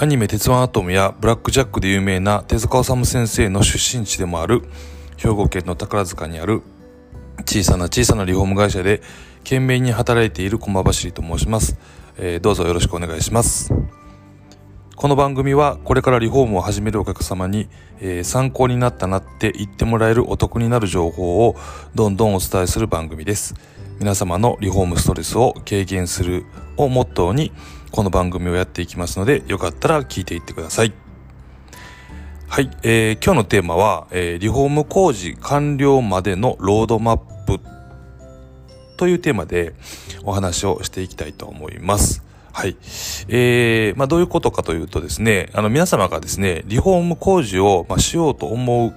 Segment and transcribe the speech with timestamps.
[0.00, 4.62] アニメ鉄腕アトムやブラックジャックで有名な手塚治虫先生の出身地でもある
[5.16, 6.62] 兵庫県の宝塚にある
[7.44, 9.02] 小さな小さなリフォーム会社で
[9.38, 11.76] 懸命に働いている駒走と申します、
[12.16, 13.74] えーどうぞよろしくお願いします。
[14.94, 17.68] この番組はこれからリフォームを始めるお客様に、
[18.00, 21.56] えー参考になったなって言ってもらえるお得になる情報を
[21.96, 23.56] どんどんお伝えする番組です。
[23.98, 26.46] 皆様のリフォームストレスを軽減する
[26.76, 27.50] をモットーに
[27.90, 30.92] この番組をやっていきますのでよかったら聞いていってください
[32.48, 37.60] はい、えー今日のテーマは、えーリフォーム工事完了までのロードマップ
[38.96, 39.74] というテーマで
[40.24, 42.24] お話をしていきたいと思います。
[42.52, 42.76] はい。
[43.28, 48.92] えー、まあどういうことかというとですね、あの皆様がですね、リフォーム工事を、まあ、しようと思う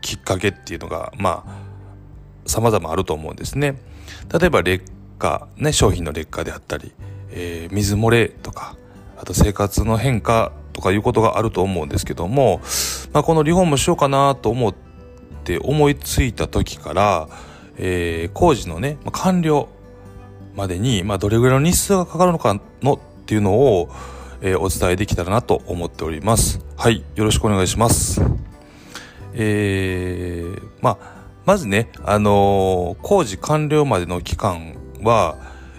[0.00, 3.76] きっかけっていうのが、まあ、様々あると思うんですね。
[4.36, 4.84] 例えば劣
[5.18, 6.92] 化、ね、商品の劣化であったり、
[7.32, 8.76] えー水漏れとか、
[9.18, 12.60] あと生活の変化とかいうことがあると思うんですけども、
[13.12, 14.74] まあ、このリフォームしようかなと思っ
[15.44, 17.28] て思いついた時から、
[17.76, 19.68] えー工事のね、まあ完了
[20.54, 23.88] までに、まあ、どれぐらいの日数がかかるのかのっていうのを、
[24.42, 26.60] えーお伝えできたらなと思っております。
[26.76, 28.20] はい、よろしくお願いします。
[29.34, 35.36] えーまあ、まずね、あのー工事完了までの期間は、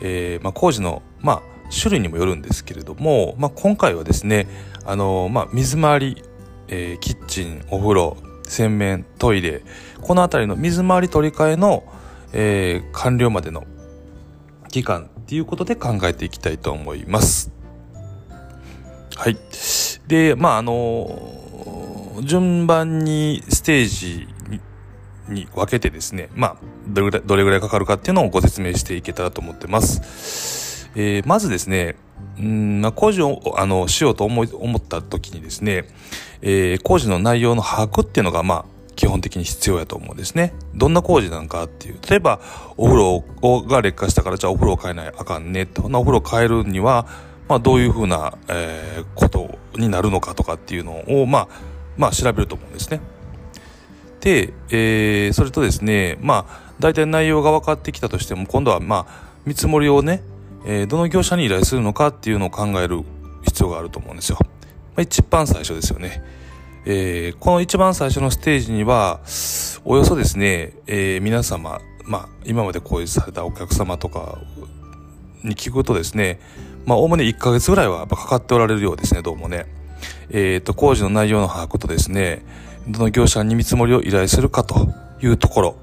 [0.00, 4.46] えーまあ、工事の、まあ、種類にもよるんですけれども、まあ、今回はですね、
[4.84, 6.22] あのまあ、水回り、
[6.68, 8.16] えーキッチン、お風呂、
[8.46, 9.62] 洗面、トイレ、
[10.02, 11.82] このあたりの水回り取り替えの、
[12.32, 13.64] えー完了までの
[14.68, 17.50] 期間っていうことで考えていきたいと思います。
[19.16, 19.38] はい。
[20.06, 24.60] で、まあ、あの順番にステージに
[25.28, 30.63] に分けてですね、まあ、どれぐらい、どれぐらいかかるかっていうのをご説明していけたらと思ってます。
[30.94, 31.96] えーまずですね、
[32.38, 35.84] うん、まあ、工事を、あの、しようと思い、思った時にですね、
[36.42, 38.64] えー工事の内容の把握っていうのが、まあ、
[38.96, 40.54] 基本的に必要やと思うんですね。
[40.74, 41.98] どんな工事なんかっていう。
[42.08, 42.40] 例えば、
[42.76, 43.24] お風呂
[43.62, 45.66] が劣化したから、じゃあお風呂を変えないあかんね。
[45.66, 45.88] と。
[45.88, 47.06] なお風呂を変えるには、
[47.48, 51.48] まあ、どういうふうな、えーことになるのかとかっていうのを、まあ、
[51.96, 53.00] まあ、調べると思うんですね。
[54.20, 60.22] で、えーそれとですね、まあ、大体内容が分かってきたとしても、今度は、まあ、見積もりをね、
[60.64, 63.02] えーどの業者に依頼するのかっていうのを考える
[63.42, 64.38] 必要があると思うんですよ。
[64.40, 64.48] ま
[64.98, 66.22] あ、一番最初ですよね。
[66.86, 69.20] えーこの一番最初のステージには、
[69.84, 74.38] およそですね、えー皆様、まあ、今まで工事されたお客様とか
[75.42, 76.40] に聞くとですね、
[76.86, 79.66] まあ、おおむね1ヶ月ぐらいはやっぱかかっておられるようですね、どうもね。
[80.30, 82.44] えっ、と、工事の内容の把握とですね、
[82.88, 84.88] どの業者に見積もりを依頼するかと
[85.22, 85.76] いうところ、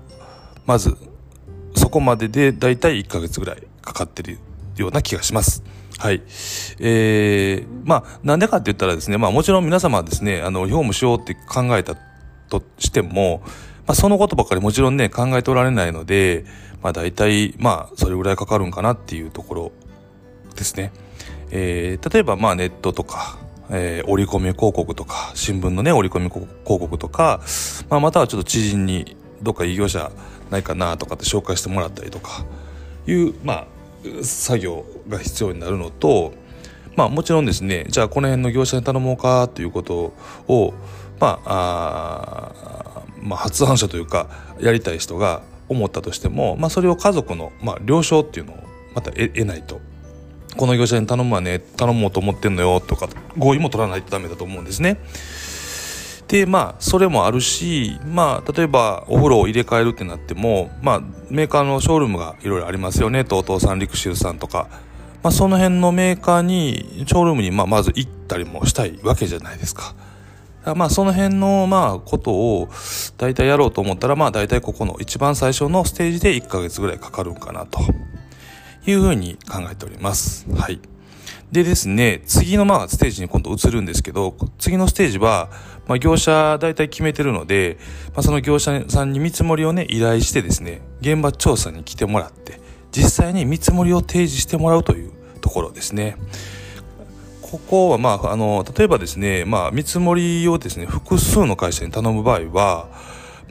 [0.66, 0.96] まず、
[1.76, 4.38] そこまででだいたい1ヶ月ぐらいかかってる
[4.82, 5.64] ような気がします。
[5.98, 6.22] はい。
[6.80, 11.96] えー、まあ、なんでかって言ったらですね、まあもちろん皆様はですね、あの、リフォームしようって考えた
[12.50, 13.44] としても、
[13.88, 16.46] まあそのことばっかりもちろんね、考えておられないので、
[16.82, 19.72] まあ大体、まあそれぐらいかかるんかなっていうところ
[20.56, 20.92] ですね。
[21.52, 23.38] えー例えばまあネットとか、
[23.70, 27.42] えー折り込み広告とか、新聞のね、折り込み広告とか、
[27.90, 30.12] まあまたはちょっと知人にどっか異業者
[30.50, 32.46] ないかなとかって紹介してもらったりとか、
[33.08, 33.68] いう、まあ、
[34.24, 36.34] 作業が必要になるのと、
[36.96, 40.14] まあもちろんですね、じゃあこの辺の業者に頼もうかということ
[40.48, 40.74] を、
[41.20, 42.52] まあ、
[42.96, 44.28] あまあ発案者というか、
[44.60, 48.58] やりたい人が思ったとしても、まあそれを家族の、まあ了承っていうのを
[48.94, 49.80] また得得ないと。
[50.58, 53.08] この業者に頼むわね、頼もうと思ってんのよとか、
[53.38, 55.00] 合意も取らないとダメだと思うんですね。
[56.32, 63.22] で、まあ、それもあるし、まあ、例えば、お風呂を入れ替えるってなっても、まあ、メーカーのショールームがいろいろありますよね。
[63.22, 64.70] TOTO さん、リクシルさんとか。
[65.24, 69.94] まあ、その辺のメーカーに、ショールームに、まあ、まず行ったりもしたいわけじゃないですか。
[70.74, 72.70] まあ、その辺の、まあ、ことを、
[73.18, 77.82] 大体やろうと思ったら、まあ、大体ここの一番最初のステージで1ヶ月ぐらいかかるんかな、と
[78.86, 80.50] いうふうに考えております。
[80.50, 80.80] はい。
[81.52, 85.50] でですね、次のまあステージに今度移るんですけど、次のステージは、
[85.86, 87.78] まあ業者大体決めてるので、
[88.14, 92.62] まあその業者さんに見積もりをね、依頼してですね、現場調査に来てもらって、
[92.92, 95.12] 実際に見積もりを提示してもらうという
[95.42, 96.16] ところですね。
[97.42, 102.88] ここはまあ、あの、例えばですね、まあ見積もりをですね、複数の会社に頼む場合は、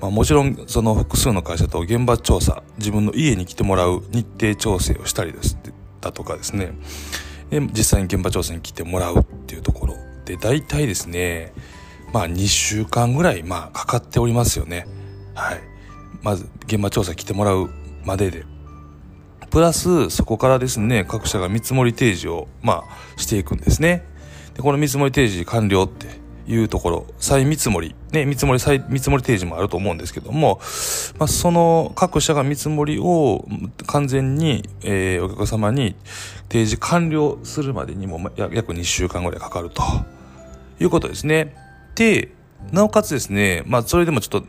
[0.01, 5.59] まあもちろんその複数の会社と現場調査、自分の家に来てもらう日程調整をしたりです
[6.01, 6.73] だとかですね、
[7.51, 11.53] で実際に現場調査に来てもらうっていうところで大体ですね
[12.13, 14.87] まあ2週間ぐらいまあかかっておりますよね。
[15.35, 15.61] はい。
[16.23, 17.71] まず現場調査来てもらう
[18.05, 18.45] までで。
[19.51, 24.05] プラスそこからですね各社が見積もり提示をまあしていくんですね。
[24.55, 26.20] でこの見積もり提示完了って
[26.51, 30.61] いうところ、再見積もり、ね、見積もり、再見積もり提示もあると思うんですけども、
[31.19, 33.47] まあ、その各社が見積もりを
[33.87, 35.95] 完全に、えー、お客様に
[36.49, 39.83] 提示完了するまでにも約2週間ぐらいかかると
[40.81, 41.55] いうことですね。
[41.95, 42.33] で、
[42.73, 44.47] なおかつですね、まあ、それでもちょっと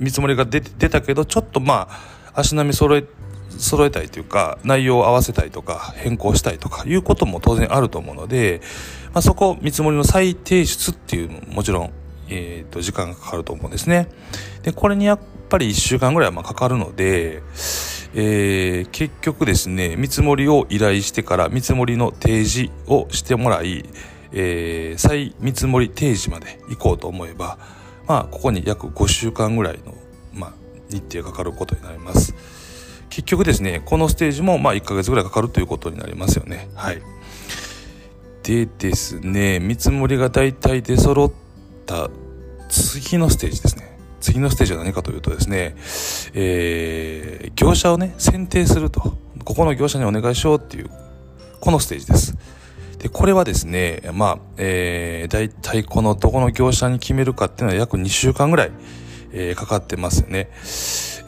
[0.00, 3.04] 見積もりが出出たけど、ちょっとまあ、足並み揃え
[3.58, 8.60] 揃えたいというか、内容を合わせたいとか、変更したいとかいうことも当然あると思うので、
[9.12, 11.92] まあ、そこ、見積もりの再提出っていうのももちろん、
[12.28, 14.08] えっ、ー、と、時間がかかると思うんですね。
[14.62, 17.42] で、これにやっぱり1週間ぐらいはまかかるので、
[18.16, 23.84] えー、結局ですね、見積もりを依頼してから見積もりの提示をしてもらい、
[24.32, 27.58] えー、再見積もり提示まで行こうと思えば、
[28.06, 29.94] まあ、ここに約5週間ぐらいの、
[30.32, 30.52] まあ、
[30.90, 32.34] 日程がかかることになります。
[33.14, 36.68] 結局ですね、このステージもまあ1ヶ月ぐらいかかるということになりますよね。
[36.74, 37.00] はい。
[38.42, 41.32] でですね、見積もりが大体出揃っ
[41.86, 42.10] た
[42.68, 43.96] 次のステージですね。
[44.20, 45.76] 次のステージは何かというとですね、
[46.34, 49.16] えー、業者をね、選定すると。
[49.44, 50.90] ここの業者にお願いしようっていう、
[51.60, 52.36] このステージです。
[52.98, 58.72] で、これはですね、まあ、えー、大体このどこの業者に決めるかっていうのは約2週間ぐらい、
[59.30, 60.48] えー、かかってますよね。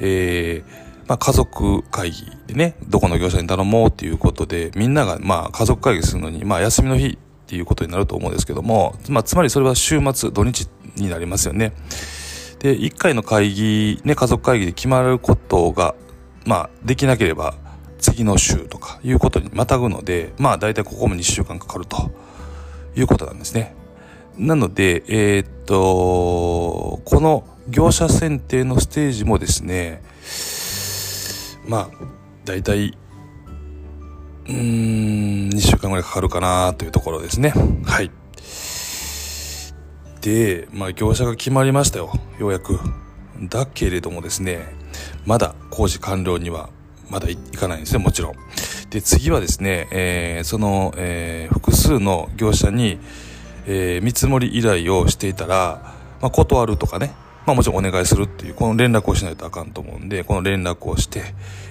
[0.00, 11.72] えー、まあ、家族会議でね、どこの業者に頼もうっていうことで、みんなが、まあ、家族会議するのに、まあ、休みの日っていうことになると思うんですけども、まあ、つまりそれは週末、土日になりますよね。
[12.58, 15.94] で、一回の会議、ね、家族会議で決まることが、
[16.44, 17.54] まあ、できなければ、
[17.98, 22.10] 次の週とかいうことにまたぐので、まあ、大体ここも2週間かかると
[22.96, 23.74] いうことなんですね。
[24.36, 30.02] なので、えー、っと、この業者選定のステージもですね、
[31.66, 31.90] まあ
[32.44, 32.96] 大体
[34.46, 37.52] うーん2週間ぐらいかかるかなというところですね。
[37.84, 38.10] はい。
[40.20, 42.12] でまあ業者が決まりましたよ。
[42.38, 42.78] ようやく。
[43.42, 44.64] だけれどもですね
[45.26, 46.70] まだ工事完了には
[47.10, 48.34] まだいかないんですねもちろん。
[48.90, 52.98] で次はですね、えー、その、えー、複数の業者に、
[53.66, 57.12] えー、見積もり依頼をしていたら、まあ、断るとかね
[57.46, 61.22] まあもちろんお願いするっていう、この連絡をしないとあかんと思うんで、この連絡をして、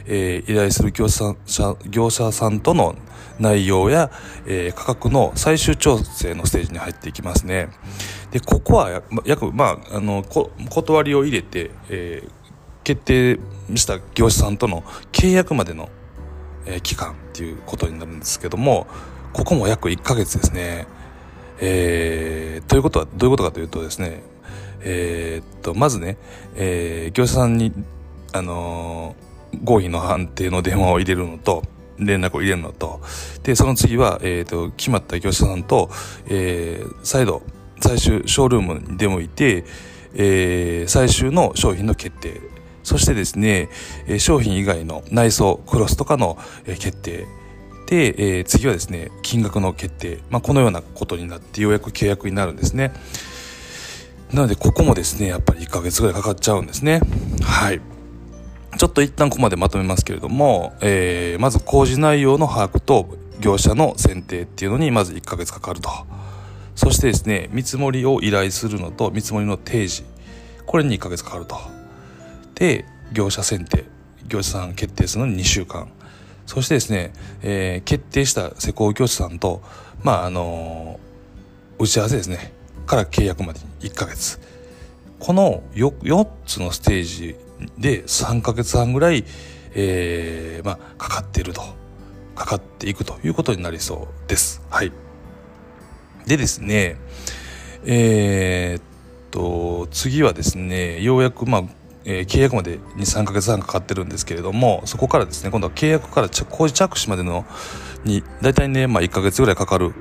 [0.05, 2.95] えー、依頼する業者さん業者さんとの
[3.39, 4.09] 内容や、
[4.47, 7.69] えー、価格の最終調整のステージに入っていきますね。
[8.31, 12.31] で、ここは約、まあ、あの、こ断りを入れて、えー、
[12.83, 13.39] 決定
[13.75, 15.89] した業者さんとの契約までの、
[16.65, 18.87] えー、期間っていうことになるんですけども、
[19.33, 20.87] ここも約1ヶ月ですね。
[21.59, 24.23] えー、ということは、どういうことかというとですね、
[24.81, 26.17] えー、っと、まずね、
[26.55, 27.73] えー、業者さんに、
[28.33, 31.63] あのー、合否の判定の電話を入れるのと、
[31.97, 33.01] 連絡を入れるのと、
[33.43, 35.89] で、その次は、えっ、と、決まった業者さんと、
[36.27, 37.41] えー、再度、
[37.79, 39.63] 最終、ショールームに出向いて、
[40.13, 42.41] えー、最終の商品の決定。
[42.83, 43.69] そしてですね、
[44.07, 47.25] え商品以外の内装、クロスとかの、え決定。
[47.87, 50.19] で、えー、次はですね、金額の決定。
[50.29, 52.93] まあ、このようなことになってようやく契約になるんですね。
[54.33, 57.01] なので、ここもですね、やっぱり1ヶ月ぐらいかかっちゃうんですね。
[57.43, 57.81] はい。
[58.77, 65.89] ちょっと一旦ここまでまとめますけれども、えー、まず工事内容の把握と業者の選定っていうのにまず1ヶ月かかると。
[66.75, 70.03] そしてですね、見積もりを依頼するのと見積もりの提示。
[70.65, 71.57] これに1ヶ月かかると。
[72.55, 73.85] で、業者選定。
[74.27, 75.87] 業者さん決定するのに2週間。
[76.45, 77.13] そしてですね、
[77.43, 79.61] えー、決定した施工業者さんと、
[80.03, 82.53] まあ、あのー、打ち合わせですね。
[82.85, 84.39] から契約までに1ヶ月。
[85.19, 87.35] この 4, つのステージ
[87.77, 89.23] で3ヶ月半ぐらい、
[89.73, 91.61] えー、まあ、かかっていると。
[92.35, 94.61] かかっていくということになりそうです。
[94.69, 94.91] はい。
[96.27, 96.97] でですね、
[97.85, 98.83] えー、っ
[99.31, 101.63] と、次はですね、ようやく、まあ、
[102.03, 107.45] えー、契約まで2、3ヶ月半かかってるんですけれども、そこからですね、今度は契約から工事着手までの
[108.03, 109.93] に、大体ね、まあ1ヶ月ぐらいかかる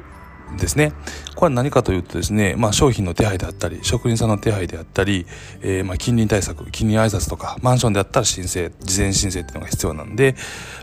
[0.59, 0.93] ですね。
[1.35, 5.27] これは何かというとですね、まあ商品の手配であったり、職人さんの手配であったり、
[5.63, 10.37] えー、まあ近隣対策、近隣挨拶とか、マンションであったら申請、事前申請っていうのが必要なんで、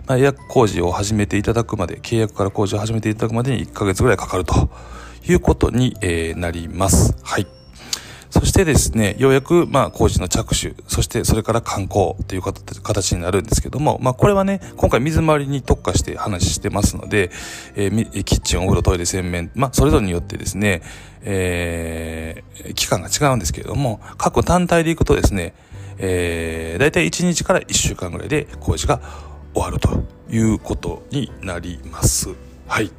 [0.08, 4.70] まあ予約工事を始めていただくまで、契約から工事を始めていただくまでに1ヶ月ぐらいかかると
[5.28, 7.16] いうことに、えー、なります。
[7.24, 7.61] はい。
[8.52, 17.32] してですね、ようやく、まあ、工事の着手、そしてそれから観光という形になるんですけども、まあ、これはね、今回水回りに特化して話してますので、
[17.76, 20.82] えー、キッチン、お風呂、トイレ、洗面、まあ、それぞれによってですね、
[21.22, 25.54] えー、期間が違うんですけれども、各単体でいくとですね、
[25.98, 29.00] えー、だいたい1日から1週間ぐらいで工事が
[29.54, 32.36] 終わるということになります。
[32.68, 32.92] はい。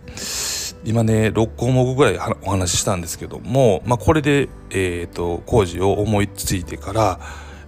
[0.85, 7.21] 今ね、6項目ぐらいお話ししたんですけども、まあ、これで、え、ー、と、工事を思いついてから、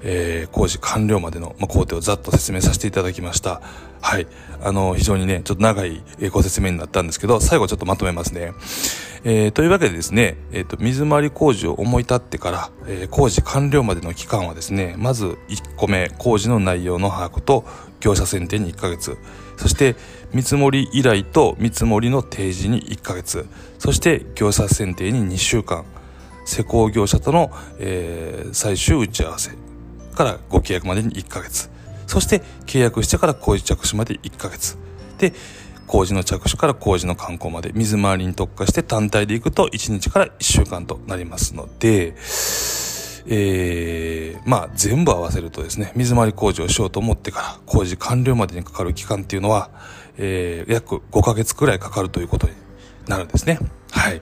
[0.02, 3.62] えー、工事完了までの、まあ、工程をざっと説明させていただきました。
[4.02, 4.26] はい。
[4.62, 8.52] あの、非常にね、ちょっと長いご説明になったんですけど、最後ちょっとまとめますね。
[9.25, 17.64] えー、というわけでですね、えっ、ー、と、水回り工事を思い立ってから、えー、工事完了までの期間はですね、まず1個目、工事の内容の把握と、
[18.04, 19.16] 業者選定に1ヶ月、
[19.56, 19.96] そして
[20.34, 23.46] 見積もり依頼と見積もりの提示に1ヶ月、
[23.78, 25.87] そして業者選定に2週間、
[26.44, 29.52] 施工業者との、えー、最終打ち合わせ。
[30.14, 31.70] からご契約までに1ヶ月、
[32.06, 34.76] そして契約してから工事着手まで1ヶ月、
[35.16, 35.32] で、
[35.87, 42.14] 工事の着手から工事の観光まで水回りに特化して単体で行くと1日から1週間となりますので、
[43.26, 49.71] えー、まあ全部合わせるとですね、水回り工事をしようと思ってから工事完了までにかかる期間っていうのは、
[50.16, 52.54] えー、約5ヶ月くらいかかるということに
[53.09, 53.59] なるんですね。
[53.90, 54.21] はい。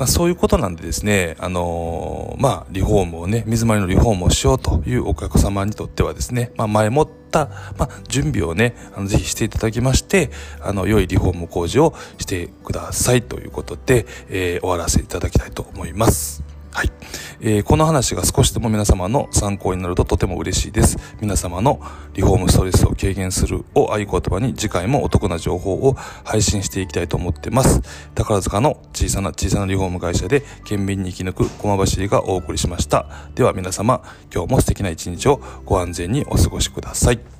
[0.00, 10.30] まあ、そういうことなんでですね、あのー、まあ、リフォームをね、水回りのリフォームをしようというお客様にとってはですね、まあ、前もった、まあ、準備をね、あの、ぜひしていただきまして、
[10.62, 16.49] あの、良いリフォーム工事をしてくださいということで、えー、終わらせていただきたいと思います。
[16.72, 16.92] はい。
[17.40, 20.96] えー、この話が少しでも皆様の参考になるととても嬉しいです。
[21.20, 21.80] 皆様の
[22.14, 27.80] リフォームストレスを軽減するを合言葉に次回もお得な情報を配信していきたいと思ってます。
[28.14, 33.06] 宝塚の小さな小さなリフォーム会社で懸命に生き抜く駒走りがお送りしました。
[33.34, 37.39] では皆様、今日も素敵な一日をご安全にお過ごしください。